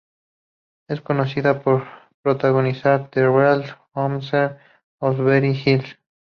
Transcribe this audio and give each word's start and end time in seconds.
Es 0.87 0.99
conocida 0.99 1.61
por 1.61 1.85
protagonizar 2.23 3.11
"The 3.11 3.27
Real 3.27 3.65
Housewives 3.93 4.57
of 4.97 5.17
Beverly 5.19 5.53
Hills". 5.63 5.95